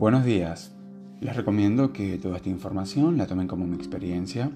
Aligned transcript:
Buenos 0.00 0.24
días. 0.24 0.72
Les 1.20 1.36
recomiendo 1.36 1.92
que 1.92 2.16
toda 2.16 2.38
esta 2.38 2.48
información 2.48 3.18
la 3.18 3.26
tomen 3.26 3.46
como 3.46 3.66
mi 3.66 3.76
experiencia. 3.76 4.50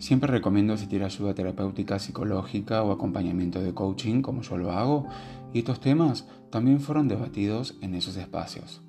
Siempre 0.00 0.28
recomiendo 0.28 0.72
asistir 0.72 1.04
a 1.04 1.06
ayuda 1.06 1.32
terapéutica, 1.32 2.00
psicológica 2.00 2.82
o 2.82 2.90
acompañamiento 2.90 3.60
de 3.60 3.72
coaching, 3.72 4.20
como 4.20 4.42
yo 4.42 4.58
lo 4.58 4.72
hago, 4.72 5.06
y 5.52 5.60
estos 5.60 5.78
temas 5.78 6.26
también 6.50 6.80
fueron 6.80 7.06
debatidos 7.06 7.76
en 7.82 7.94
esos 7.94 8.16
espacios. 8.16 8.82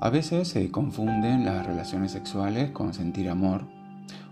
A 0.00 0.08
veces 0.08 0.48
se 0.48 0.70
confunden 0.70 1.44
las 1.44 1.66
relaciones 1.66 2.12
sexuales 2.12 2.70
con 2.70 2.94
sentir 2.94 3.28
amor, 3.28 3.66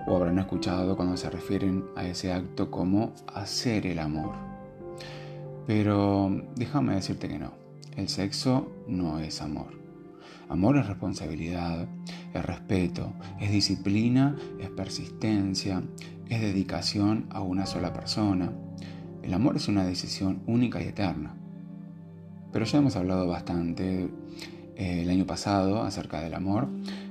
o 0.07 0.17
habrán 0.17 0.39
escuchado 0.39 0.97
cuando 0.97 1.19
se 1.19 1.29
refieren 1.29 1.85
a 1.97 2.07
ese 2.07 2.33
acto 2.33 2.71
como 2.71 3.13
hacer 3.35 3.87
el 3.87 3.99
amor. 3.99 4.33
Pero 5.67 6.31
déjame 6.55 6.95
decirte 6.95 7.29
que 7.29 7.39
no, 7.39 7.51
el 7.95 8.09
sexo 8.09 8.73
no 8.89 9.19
es 9.19 9.43
amor. 9.43 9.86
Amor 10.49 10.77
es 10.77 10.87
responsabilidad, 10.87 11.89
es 12.33 12.45
respeto, 12.45 13.13
es 13.41 13.51
disciplina, 13.51 14.37
es 14.61 14.71
persistencia, 14.71 15.83
es 16.29 16.41
dedicación 16.41 17.27
a 17.31 17.41
una 17.41 17.67
sola 17.67 17.93
persona. 17.93 18.53
El 19.23 19.35
amor 19.35 19.57
es 19.57 19.69
una 19.69 19.85
decisión 19.85 20.43
única 20.47 20.81
y 20.81 20.87
eterna. 20.87 21.35
Pero 22.53 22.65
ya 22.65 22.79
hemos 22.79 22.97
hablado 22.97 23.27
bastante 23.27 24.09
eh, 24.77 25.03
el 25.03 25.11
año 25.11 25.27
pasado 25.27 25.83
acerca 25.83 26.21
del 26.21 26.35
amor 26.35 26.69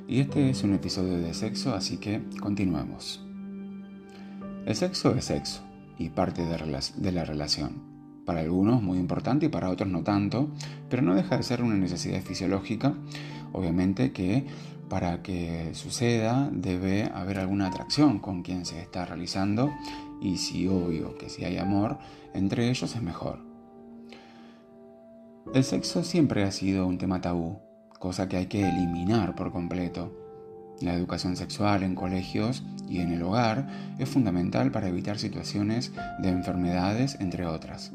y 0.07 0.19
este 0.19 0.49
es 0.49 0.63
un 0.63 0.73
episodio 0.73 1.17
de 1.17 1.33
sexo, 1.33 1.73
así 1.73 1.97
que 1.97 2.21
continuemos. 2.39 3.25
El 4.65 4.75
sexo 4.75 5.13
es 5.15 5.25
sexo 5.25 5.61
y 5.97 6.09
parte 6.09 6.43
de 6.43 7.11
la 7.11 7.25
relación. 7.25 7.95
Para 8.25 8.39
algunos 8.39 8.81
muy 8.81 8.97
importante 8.97 9.45
y 9.45 9.49
para 9.49 9.69
otros 9.69 9.87
no 9.87 10.01
tanto, 10.01 10.49
pero 10.89 11.03
no 11.03 11.13
deja 11.13 11.37
de 11.37 11.43
ser 11.43 11.61
una 11.61 11.75
necesidad 11.75 12.21
fisiológica. 12.21 12.95
Obviamente 13.55 14.11
que 14.11 14.45
para 14.89 15.23
que 15.23 15.73
suceda 15.75 16.49
debe 16.51 17.09
haber 17.13 17.39
alguna 17.39 17.67
atracción 17.67 18.19
con 18.19 18.43
quien 18.43 18.65
se 18.65 18.81
está 18.81 19.05
realizando 19.05 19.71
y 20.21 20.37
si 20.37 20.67
obvio 20.67 21.17
que 21.17 21.29
si 21.29 21.45
hay 21.45 21.57
amor 21.57 21.97
entre 22.33 22.69
ellos 22.69 22.93
es 22.93 23.01
mejor. 23.01 23.39
El 25.53 25.63
sexo 25.63 26.03
siempre 26.03 26.43
ha 26.43 26.51
sido 26.51 26.85
un 26.85 26.97
tema 26.97 27.21
tabú, 27.21 27.59
cosa 27.97 28.27
que 28.27 28.35
hay 28.35 28.47
que 28.47 28.67
eliminar 28.67 29.35
por 29.35 29.53
completo. 29.53 30.11
La 30.81 30.93
educación 30.93 31.37
sexual 31.37 31.83
en 31.83 31.95
colegios 31.95 32.61
y 32.89 32.99
en 32.99 33.13
el 33.13 33.23
hogar 33.23 33.69
es 33.99 34.09
fundamental 34.09 34.69
para 34.69 34.89
evitar 34.89 35.17
situaciones 35.17 35.93
de 36.19 36.27
enfermedades, 36.27 37.15
entre 37.21 37.45
otras 37.45 37.93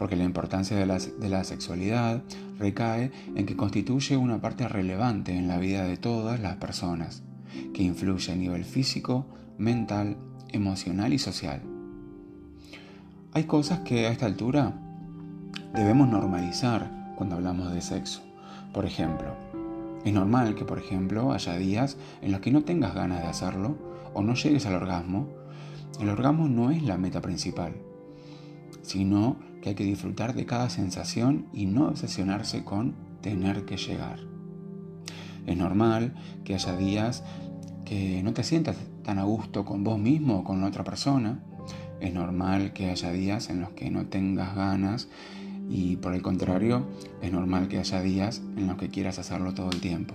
porque 0.00 0.16
la 0.16 0.24
importancia 0.24 0.78
de 0.78 0.86
la, 0.86 1.44
sexualidad 1.44 2.22
recae 2.58 3.12
en 3.36 3.44
que 3.44 3.54
constituye 3.54 4.16
una 4.16 4.40
parte 4.40 4.66
relevante 4.66 5.36
en 5.36 5.46
la 5.46 5.58
vida 5.58 5.84
de 5.84 5.98
todas 5.98 6.40
las 6.40 6.56
personas, 6.56 7.22
que 7.74 7.82
influye 7.82 8.32
a 8.32 8.34
nivel 8.34 8.64
físico, 8.64 9.26
mental, 9.58 10.16
emocional 10.52 11.12
y 11.12 11.18
social. 11.18 11.60
Hay 13.34 13.44
cosas 13.44 13.80
que 13.80 14.06
a 14.06 14.10
esta 14.10 14.24
altura 14.24 14.72
debemos 15.74 16.08
normalizar 16.08 17.12
cuando 17.14 17.36
hablamos 17.36 17.70
de 17.70 17.82
sexo. 17.82 18.22
Por 18.72 18.86
ejemplo, 18.86 19.34
es 20.06 20.14
normal 20.14 20.54
que, 20.54 20.64
por 20.64 20.78
ejemplo, 20.78 21.30
haya 21.34 21.56
días 21.58 21.98
en 22.22 22.32
los 22.32 22.40
que 22.40 22.50
no 22.50 22.62
tengas 22.62 22.94
ganas 22.94 23.20
de 23.20 23.28
hacerlo 23.28 23.76
o 24.14 24.22
no 24.22 24.32
llegues 24.32 24.64
al 24.64 24.76
orgasmo. 24.76 25.28
El 26.00 26.08
orgasmo 26.08 26.48
no 26.48 26.70
es 26.70 26.82
la 26.84 26.96
meta 26.96 27.20
principal, 27.20 27.74
sino 28.82 29.36
que 29.60 29.70
hay 29.70 29.74
que 29.74 29.84
disfrutar 29.84 30.34
de 30.34 30.46
cada 30.46 30.70
sensación 30.70 31.46
y 31.52 31.66
no 31.66 31.88
obsesionarse 31.88 32.64
con 32.64 32.94
tener 33.20 33.64
que 33.64 33.76
llegar. 33.76 34.20
Es 35.46 35.56
normal 35.56 36.14
que 36.44 36.54
haya 36.54 36.76
días 36.76 37.24
que 37.84 38.22
no 38.22 38.32
te 38.32 38.44
sientas 38.44 38.76
tan 39.02 39.18
a 39.18 39.24
gusto 39.24 39.64
con 39.64 39.84
vos 39.84 39.98
mismo 39.98 40.38
o 40.38 40.44
con 40.44 40.62
otra 40.64 40.84
persona. 40.84 41.42
Es 42.00 42.14
normal 42.14 42.72
que 42.72 42.90
haya 42.90 43.10
días 43.12 43.50
en 43.50 43.60
los 43.60 43.70
que 43.70 43.90
no 43.90 44.06
tengas 44.06 44.54
ganas 44.54 45.08
y 45.68 45.96
por 45.96 46.14
el 46.14 46.22
contrario, 46.22 46.86
es 47.22 47.32
normal 47.32 47.68
que 47.68 47.78
haya 47.78 48.02
días 48.02 48.42
en 48.56 48.66
los 48.66 48.76
que 48.76 48.88
quieras 48.88 49.18
hacerlo 49.18 49.54
todo 49.54 49.70
el 49.70 49.80
tiempo. 49.80 50.14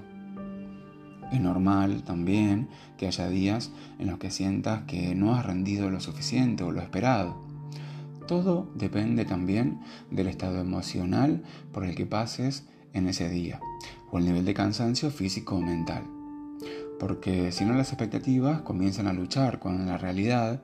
Es 1.31 1.40
normal 1.40 2.03
también 2.03 2.67
que 2.97 3.07
haya 3.07 3.28
días 3.29 3.72
en 3.97 4.07
los 4.07 4.19
que 4.19 4.31
sientas 4.31 4.84
que 4.84 5.16
no 5.16 5.34
has 5.34 5.45
rendido 5.45 5.90
lo 5.90 6.00
suficiente 6.00 6.63
o 6.63 6.72
lo 6.72 6.81
esperado. 6.81 7.41
Todo 8.28 8.72
depende 8.74 9.25
también 9.25 9.81
del 10.09 10.28
estado 10.28 10.59
emocional 10.59 11.44
por 11.72 11.86
el 11.86 11.96
que 11.96 12.06
pases 12.06 12.68
en 12.94 13.08
ese 13.08 13.30
día 13.30 13.59
o 14.12 14.18
el 14.18 14.25
nivel 14.25 14.46
de 14.46 14.53
cansancio 14.53 15.12
físico 15.12 15.56
o 15.56 15.62
mental. 15.62 16.03
Porque 17.00 17.52
si 17.52 17.66
no 17.66 17.74
las 17.74 17.90
expectativas 17.90 18.62
comienzan 18.62 19.08
a 19.08 19.14
luchar 19.14 19.59
con 19.59 19.85
la 19.85 19.97
realidad, 19.97 20.62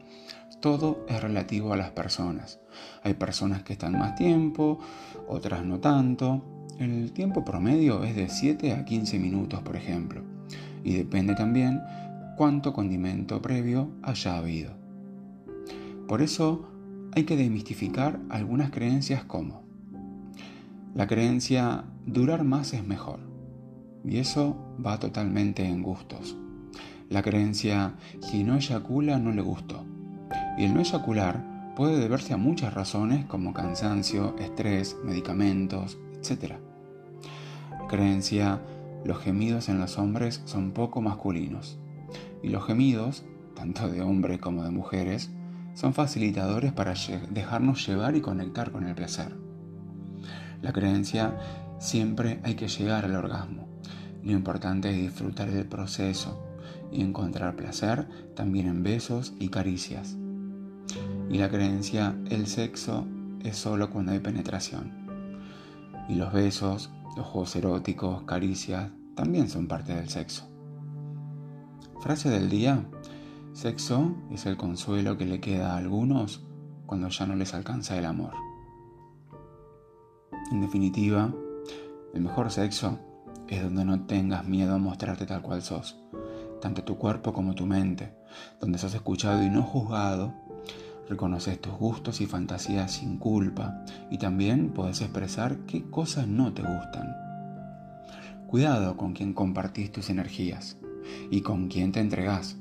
todo 0.60 1.06
es 1.08 1.22
relativo 1.22 1.74
a 1.74 1.78
las 1.78 1.92
personas. 1.92 2.60
Hay 3.04 3.16
personas 3.16 3.64
que 3.64 3.74
están 3.74 3.98
más 3.98 4.16
tiempo, 4.16 4.80
otras 5.28 5.66
no 5.66 5.80
tanto. 5.80 6.42
El 6.80 7.12
tiempo 7.12 7.44
promedio 7.44 8.04
es 8.04 8.16
de 8.16 8.30
7 8.30 8.74
a 8.74 8.86
15 8.86 9.20
minutos, 9.20 9.62
por 9.62 9.76
ejemplo. 9.76 10.24
Y 10.84 10.94
depende 10.94 11.36
también 11.36 11.82
cuánto 12.38 12.74
condimento 12.74 13.42
previo 13.42 13.92
haya 14.02 14.38
habido. 14.38 14.74
Por 16.08 16.22
eso 16.22 16.68
hay 17.14 17.24
que 17.24 17.38
demistificar 17.38 18.20
algunas 18.30 18.72
creencias 18.72 19.24
como 19.24 19.62
la 20.94 21.08
creencia 21.08 21.86
durar 22.06 22.44
más 22.44 22.74
es 22.74 22.86
mejor. 22.86 23.22
Y 24.04 24.18
eso 24.18 24.58
va 24.86 25.00
totalmente 25.00 25.64
en 25.64 25.82
gustos. 25.82 26.36
La 27.08 27.22
creencia 27.22 27.96
si 28.20 28.44
no 28.44 28.56
eyacula 28.56 29.18
no 29.18 29.32
le 29.32 29.42
gustó. 29.42 29.86
Y 30.58 30.66
el 30.66 30.74
no 30.74 30.82
eyacular 30.82 31.74
puede 31.78 31.98
deberse 31.98 32.34
a 32.34 32.38
muchas 32.38 32.74
razones 32.74 33.26
como 33.26 33.54
cansancio, 33.54 34.36
estrés, 34.38 34.98
medicamentos, 35.06 35.98
etc. 36.18 36.56
Creencia 37.88 38.60
los 39.06 39.20
gemidos 39.20 39.70
en 39.70 39.80
los 39.80 39.98
hombres 39.98 40.42
son 40.44 40.72
poco 40.72 41.02
masculinos. 41.02 41.80
Y 42.44 42.50
los 42.50 42.66
gemidos, 42.66 43.24
tanto 43.56 43.88
de 43.88 44.02
hombres 44.02 44.40
como 44.40 44.64
de 44.66 44.72
mujeres, 44.72 45.32
son 45.74 45.94
facilitadores 45.94 46.74
para 46.74 46.94
dejarnos 47.30 47.86
llevar 47.88 48.16
y 48.16 48.22
conectar 48.22 48.72
con 48.72 48.88
el 48.88 48.96
placer. 48.96 49.36
La 50.62 50.74
creencia 50.74 51.38
siempre 51.80 52.40
hay 52.44 52.56
que 52.56 52.68
llegar 52.68 53.06
al 53.06 53.16
orgasmo. 53.16 53.68
Lo 54.24 54.32
importante 54.34 54.90
es 54.90 54.98
disfrutar 54.98 55.50
del 55.50 55.66
proceso 55.66 56.40
y 56.92 57.02
encontrar 57.02 57.56
placer 57.56 58.08
también 58.36 58.68
en 58.68 58.84
besos 58.84 59.34
y 59.40 59.50
caricias. 59.50 60.18
Y 61.30 61.38
la 61.38 61.50
creencia, 61.50 62.16
el 62.30 62.48
sexo 62.48 63.08
es 63.44 63.58
solo 63.58 63.90
cuando 63.90 64.12
hay 64.12 64.20
penetración. 64.20 64.92
Y 66.10 66.16
los 66.16 66.34
besos, 66.34 66.92
los 67.16 67.26
juegos 67.26 67.56
eróticos, 67.56 68.24
caricias, 68.24 68.92
también 69.16 69.50
son 69.50 69.68
parte 69.68 69.96
del 69.96 70.10
sexo. 70.10 70.50
Frase 72.02 72.30
del 72.30 72.50
día, 72.50 72.84
Sexo 73.54 74.16
es 74.32 74.46
el 74.46 74.56
consuelo 74.56 75.18
que 75.18 75.26
le 75.26 75.42
queda 75.42 75.74
a 75.74 75.78
algunos 75.78 76.42
cuando 76.86 77.10
ya 77.10 77.28
no 77.28 77.36
les 77.36 77.54
alcanza 77.54 77.98
el 77.98 78.06
amor. 78.06 78.32
En 80.52 80.62
definitiva, 80.62 81.34
el 82.14 82.22
mejor 82.22 82.50
sexo 82.50 82.98
es 83.50 83.62
donde 83.62 83.84
no 83.84 84.06
tengas 84.06 84.48
miedo 84.48 84.76
a 84.76 84.78
mostrarte 84.78 85.26
tal 85.26 85.42
cual 85.42 85.62
sos, 85.62 86.00
tanto 86.62 86.86
tu 86.86 86.98
cuerpo 86.98 87.34
como 87.34 87.54
tu 87.54 87.66
mente, 87.66 88.14
donde 88.62 88.78
sos 88.78 88.94
escuchado 88.94 89.44
y 89.44 89.50
no 89.50 89.64
juzgado, 89.64 90.34
reconoces 91.10 91.60
tus 91.60 91.74
gustos 91.74 92.22
y 92.22 92.28
fantasías 92.28 92.94
sin 92.94 93.18
culpa 93.18 93.84
y 94.10 94.18
también 94.18 94.70
puedes 94.70 95.02
expresar 95.02 95.58
qué 95.68 95.90
cosas 95.90 96.26
no 96.26 96.54
te 96.54 96.62
gustan. 96.62 97.14
Cuidado 98.48 98.96
con 98.96 99.12
quien 99.12 99.34
compartís 99.34 99.92
tus 99.92 100.10
energías 100.10 100.78
y 101.30 101.42
con 101.42 101.68
quien 101.68 101.92
te 101.92 102.00
entregás 102.00 102.61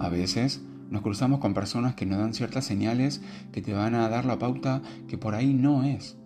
a 0.00 0.08
veces 0.08 0.62
nos 0.90 1.02
cruzamos 1.02 1.38
con 1.38 1.54
personas 1.54 1.94
que 1.94 2.06
nos 2.06 2.18
dan 2.18 2.34
ciertas 2.34 2.64
señales 2.64 3.20
que 3.52 3.62
te 3.62 3.74
van 3.74 3.94
a 3.94 4.08
dar 4.08 4.24
la 4.24 4.38
pauta 4.38 4.82
que 5.06 5.18
por 5.18 5.34
ahí 5.34 5.52
no 5.52 5.84
es, 5.84 6.16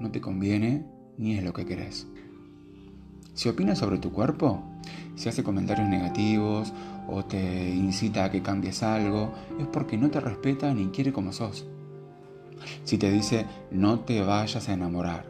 no 0.00 0.10
te 0.10 0.20
conviene 0.20 0.86
ni 1.18 1.34
es 1.34 1.44
lo 1.44 1.52
que 1.52 1.66
querés. 1.66 2.06
Si 3.34 3.48
opinas 3.48 3.78
sobre 3.78 3.98
tu 3.98 4.12
cuerpo, 4.12 4.62
si 5.16 5.28
hace 5.28 5.42
comentarios 5.42 5.88
negativos 5.88 6.72
o 7.08 7.24
te 7.24 7.70
incita 7.70 8.24
a 8.24 8.30
que 8.30 8.42
cambies 8.42 8.82
algo, 8.82 9.34
es 9.58 9.66
porque 9.66 9.98
no 9.98 10.08
te 10.08 10.20
respeta 10.20 10.72
ni 10.72 10.86
quiere 10.86 11.12
como 11.12 11.32
sos. 11.32 11.66
Si 12.84 12.96
te 12.96 13.10
dice 13.10 13.44
no 13.72 14.00
te 14.00 14.22
vayas 14.22 14.68
a 14.68 14.72
enamorar, 14.72 15.26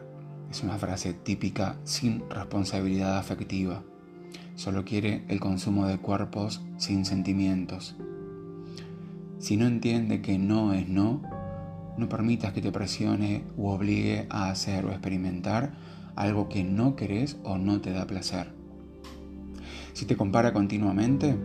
es 0.51 0.61
una 0.61 0.77
frase 0.77 1.13
típica 1.13 1.77
sin 1.83 2.29
responsabilidad 2.29 3.17
afectiva. 3.17 3.83
Solo 4.57 4.85
quiere 4.85 5.23
el 5.27 5.39
consumo 5.39 5.85
de 5.85 5.99
cuerpos 5.99 6.61
sin 6.77 7.05
sentimientos. 7.05 7.95
Si 9.37 9.55
no 9.55 9.67
entiende 9.67 10.23
que 10.23 10.39
no 10.39 10.73
es 10.73 10.89
no, 10.89 11.21
no 11.95 12.09
permitas 12.09 12.53
que 12.53 12.61
te 12.61 12.71
presione 12.71 13.43
u 13.55 13.67
obligue 13.67 14.25
a 14.31 14.49
hacer 14.49 14.83
o 14.85 14.89
experimentar 14.89 15.77
algo 16.15 16.49
que 16.49 16.63
no 16.63 16.95
querés 16.95 17.37
o 17.43 17.59
no 17.59 17.81
te 17.81 17.91
da 17.91 18.07
placer. 18.07 18.51
Si 19.93 20.07
te 20.07 20.17
compara 20.17 20.53
continuamente, 20.53 21.37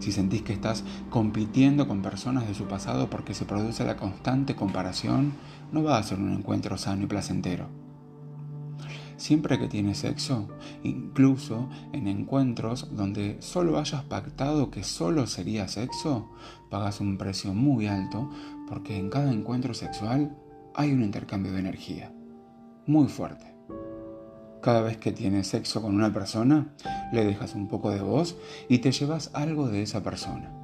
si 0.00 0.10
sentís 0.10 0.42
que 0.42 0.54
estás 0.54 0.82
compitiendo 1.08 1.86
con 1.86 2.02
personas 2.02 2.48
de 2.48 2.54
su 2.54 2.64
pasado 2.64 3.10
porque 3.10 3.32
se 3.32 3.44
produce 3.44 3.84
la 3.84 3.96
constante 3.96 4.56
comparación, 4.56 5.34
no 5.70 5.84
va 5.84 5.98
a 5.98 6.02
ser 6.02 6.18
un 6.18 6.32
encuentro 6.32 6.76
sano 6.78 7.04
y 7.04 7.06
placentero. 7.06 7.81
Siempre 9.16 9.58
que 9.58 9.68
tienes 9.68 9.98
sexo, 9.98 10.48
incluso 10.82 11.68
en 11.92 12.08
encuentros 12.08 12.94
donde 12.94 13.36
solo 13.40 13.78
hayas 13.78 14.04
pactado 14.04 14.70
que 14.70 14.82
solo 14.84 15.26
sería 15.26 15.68
sexo, 15.68 16.30
pagas 16.70 17.00
un 17.00 17.18
precio 17.18 17.54
muy 17.54 17.86
alto 17.86 18.30
porque 18.68 18.96
en 18.96 19.10
cada 19.10 19.32
encuentro 19.32 19.74
sexual 19.74 20.36
hay 20.74 20.92
un 20.92 21.02
intercambio 21.02 21.52
de 21.52 21.60
energía 21.60 22.12
muy 22.86 23.08
fuerte. 23.08 23.52
Cada 24.60 24.82
vez 24.82 24.96
que 24.96 25.12
tienes 25.12 25.48
sexo 25.48 25.82
con 25.82 25.94
una 25.94 26.12
persona, 26.12 26.72
le 27.12 27.24
dejas 27.24 27.54
un 27.54 27.68
poco 27.68 27.90
de 27.90 28.00
vos 28.00 28.36
y 28.68 28.78
te 28.78 28.92
llevas 28.92 29.30
algo 29.34 29.68
de 29.68 29.82
esa 29.82 30.02
persona. 30.02 30.61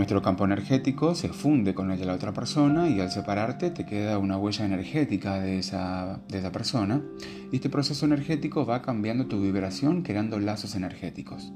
Nuestro 0.00 0.22
campo 0.22 0.46
energético 0.46 1.14
se 1.14 1.28
funde 1.28 1.74
con 1.74 1.90
el 1.90 1.98
de 1.98 2.06
la 2.06 2.14
otra 2.14 2.32
persona 2.32 2.88
y 2.88 3.00
al 3.00 3.10
separarte 3.10 3.68
te 3.68 3.84
queda 3.84 4.16
una 4.16 4.38
huella 4.38 4.64
energética 4.64 5.38
de 5.40 5.58
esa, 5.58 6.22
de 6.26 6.38
esa 6.38 6.50
persona 6.50 7.02
y 7.52 7.56
este 7.56 7.68
proceso 7.68 8.06
energético 8.06 8.64
va 8.64 8.80
cambiando 8.80 9.26
tu 9.26 9.42
vibración 9.42 10.00
creando 10.00 10.38
lazos 10.38 10.74
energéticos. 10.74 11.52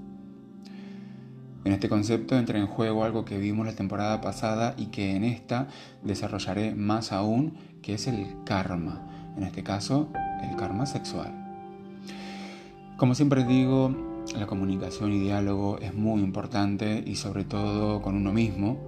En 1.64 1.73
este 1.73 1.88
concepto 1.88 2.37
entra 2.37 2.58
en 2.58 2.67
juego 2.67 3.05
algo 3.05 3.25
que 3.25 3.38
vimos 3.38 3.64
la 3.64 3.76
temporada 3.76 4.20
pasada 4.20 4.75
y 4.76 4.88
que 4.88 5.17
en 5.17 5.25
esta 5.25 5.69
desarrollaré 6.02 6.75
más 6.75 7.12
aún, 7.12 7.55
que 7.81 7.94
es 7.94 8.06
el 8.08 8.26
karma, 8.44 9.32
en 9.38 9.44
este 9.44 9.62
caso 9.62 10.12
el 10.43 10.55
karma 10.56 10.85
sexual. 10.85 11.32
Como 12.99 13.14
siempre 13.14 13.44
digo, 13.44 14.13
la 14.32 14.46
comunicación 14.46 15.12
y 15.12 15.20
diálogo 15.20 15.78
es 15.78 15.94
muy 15.94 16.22
importante 16.22 17.02
y 17.06 17.16
sobre 17.16 17.44
todo 17.44 18.00
con 18.00 18.16
uno 18.16 18.32
mismo. 18.32 18.78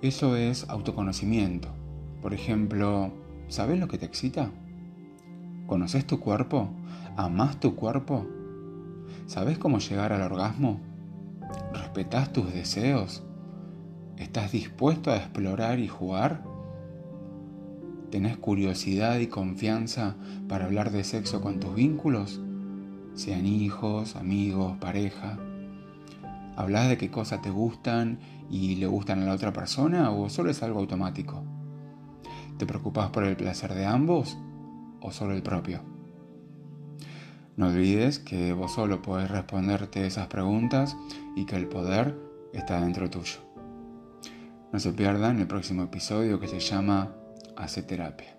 Eso 0.00 0.36
es 0.36 0.68
autoconocimiento. 0.68 1.68
Por 2.22 2.32
ejemplo, 2.32 3.10
¿sabes 3.48 3.78
lo 3.78 3.88
que 3.88 3.98
te 3.98 4.06
excita? 4.06 4.50
¿Conoces 5.66 6.06
tu 6.06 6.20
cuerpo? 6.20 6.70
¿Amás 7.16 7.60
tu 7.60 7.74
cuerpo? 7.74 8.26
¿Sabes 9.26 9.58
cómo 9.58 9.78
llegar 9.78 10.12
al 10.12 10.22
orgasmo? 10.22 10.80
¿Respetas 11.74 12.32
tus 12.32 12.52
deseos? 12.52 13.22
¿Estás 14.16 14.52
dispuesto 14.52 15.10
a 15.10 15.16
explorar 15.16 15.78
y 15.78 15.88
jugar? 15.88 16.42
¿Tenés 18.10 18.36
curiosidad 18.36 19.18
y 19.18 19.26
confianza 19.26 20.16
para 20.48 20.64
hablar 20.64 20.90
de 20.90 21.04
sexo 21.04 21.40
con 21.40 21.60
tus 21.60 21.74
vínculos? 21.74 22.40
Sean 23.20 23.44
hijos, 23.44 24.16
amigos, 24.16 24.78
pareja. 24.78 25.38
¿Hablas 26.56 26.88
de 26.88 26.96
qué 26.96 27.10
cosas 27.10 27.42
te 27.42 27.50
gustan 27.50 28.18
y 28.48 28.76
le 28.76 28.86
gustan 28.86 29.22
a 29.22 29.26
la 29.26 29.34
otra 29.34 29.52
persona 29.52 30.10
o 30.10 30.30
solo 30.30 30.50
es 30.50 30.62
algo 30.62 30.80
automático? 30.80 31.44
¿Te 32.56 32.64
preocupas 32.64 33.10
por 33.10 33.24
el 33.24 33.36
placer 33.36 33.74
de 33.74 33.84
ambos 33.84 34.38
o 35.02 35.12
solo 35.12 35.34
el 35.34 35.42
propio? 35.42 35.82
No 37.56 37.66
olvides 37.66 38.18
que 38.18 38.54
vos 38.54 38.72
solo 38.72 39.02
podés 39.02 39.30
responderte 39.30 40.06
esas 40.06 40.28
preguntas 40.28 40.96
y 41.36 41.44
que 41.44 41.56
el 41.56 41.68
poder 41.68 42.18
está 42.54 42.80
dentro 42.80 43.10
tuyo. 43.10 43.40
No 44.72 44.78
se 44.78 44.92
pierdan 44.92 45.40
el 45.40 45.46
próximo 45.46 45.82
episodio 45.82 46.40
que 46.40 46.48
se 46.48 46.60
llama 46.60 47.14
Hace 47.54 47.82
terapia. 47.82 48.34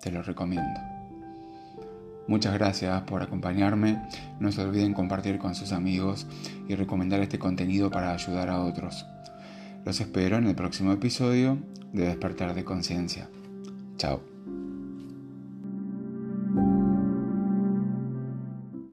Te 0.00 0.10
lo 0.10 0.22
recomiendo. 0.22 0.97
Muchas 2.28 2.52
gracias 2.52 3.02
por 3.02 3.22
acompañarme. 3.22 4.00
No 4.38 4.52
se 4.52 4.62
olviden 4.62 4.92
compartir 4.92 5.38
con 5.38 5.54
sus 5.54 5.72
amigos 5.72 6.26
y 6.68 6.74
recomendar 6.74 7.20
este 7.20 7.38
contenido 7.38 7.90
para 7.90 8.12
ayudar 8.12 8.50
a 8.50 8.60
otros. 8.60 9.06
Los 9.84 10.00
espero 10.00 10.36
en 10.36 10.46
el 10.46 10.54
próximo 10.54 10.92
episodio 10.92 11.58
de 11.94 12.06
Despertar 12.06 12.54
de 12.54 12.64
Conciencia. 12.64 13.30
Chao. 13.96 14.27